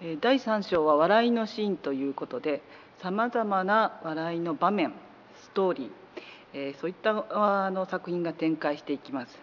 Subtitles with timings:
[0.00, 2.62] 第3章は「笑いのシーン」ということで
[2.98, 4.92] さまざまな笑いの場面
[5.36, 9.38] ストーリーそういったあの作品が展開していきます。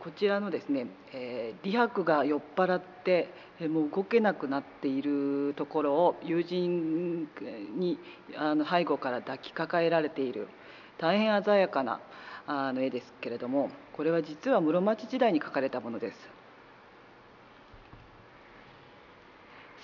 [0.00, 0.88] こちらのですね
[1.62, 3.28] 李白が酔っ払って
[3.68, 7.28] もう動けなくなっているところを友人
[7.76, 7.98] に
[8.36, 10.48] あの背後から抱きかかえられている
[10.98, 12.00] 大変鮮やかな
[12.46, 16.45] あの絵ですけれどもこれは実は室町時代に描かれたものです。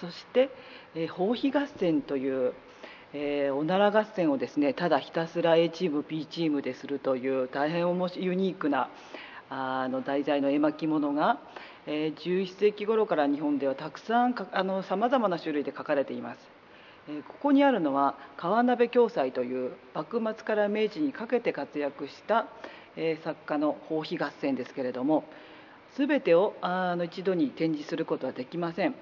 [0.02, 0.50] そして
[1.12, 2.52] 「放飛合戦」という
[3.14, 8.88] えー、おなら合戦をですねただひたすら A チーム B チームでするという大変ユニークな
[9.50, 11.38] あの題材の絵巻物が、
[11.86, 16.38] えー、11世紀頃から日本ではたくさんさまざまな種類で書かれています。
[17.06, 22.46] え、ここにあるのは川鍋暁斎という幕末から明治にかけて活躍した、
[22.96, 25.24] え、作家の「放飛合戦」ですけれども
[25.96, 28.94] 全てをあの一度に展示することはできません。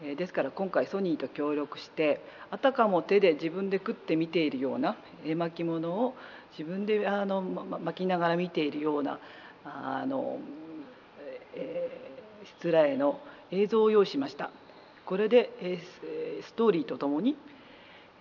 [0.00, 6.14] ですから今回ソニーと協力してあたかも手で自分で食って見ているような絵巻物を
[6.58, 9.18] 自分であの巻きながら見ているような
[9.64, 10.38] あの、
[11.54, 14.50] えー、失礼の映像を用意しました。
[15.06, 17.36] これで、えー、ストーリーとともに、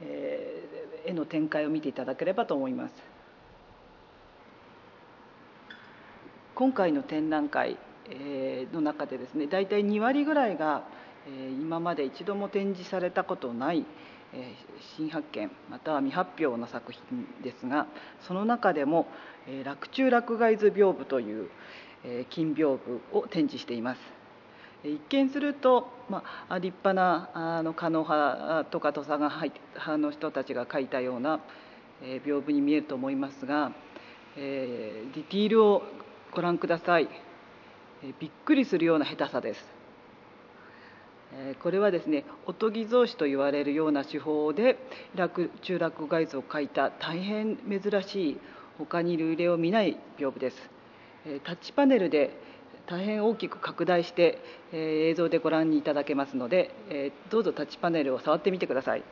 [0.02, 2.94] えー、絵の展開を見ていただければと思います。
[6.56, 7.78] 今回の展覧会、
[8.74, 10.84] の中でですね大体2割ぐらいが、
[11.28, 13.86] 今まで一度も展示されたことない
[14.98, 17.02] 新発見または未発表の作品
[17.44, 17.88] ですが
[18.28, 19.08] その中でも
[19.64, 21.50] 「洛中洛外図屏風」という
[22.30, 24.24] 金屏風を展示しています。
[24.84, 31.40] 一見すると、まあ、立派なあの狩野派とか土佐が派の人たちが描いたような、
[32.02, 33.72] え屏風に見えると思いますが、
[34.36, 35.84] えー、ディティールを
[36.34, 37.08] ご覧ください、
[38.04, 39.83] えびっくりするような下手さです
[41.62, 44.78] これはですねおとぎ草紙と言われるような手法で
[45.16, 48.40] 落中落外図を描いた大変珍しい
[48.78, 50.70] 他に類例を見ない屏風です。
[51.44, 52.38] タッチパネルで
[52.86, 54.40] 大変大きく拡大して
[54.74, 59.04] 映像でご覧いただけますのでどうぞタッチパネルを触ってみてください。